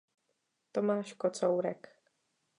[0.71, 1.93] Tomáš Kocourek.